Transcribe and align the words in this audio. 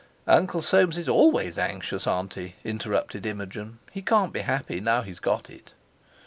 "Uncle 0.25 0.63
Soames 0.63 0.97
is 0.97 1.07
always 1.07 1.59
anxious, 1.59 2.07
Auntie," 2.07 2.55
interrupted 2.63 3.23
Imogen; 3.23 3.77
"he 3.91 4.01
can't 4.01 4.33
be 4.33 4.39
happy 4.39 4.79
now 4.79 5.03
he's 5.03 5.19
got 5.19 5.47
it." 5.47 5.73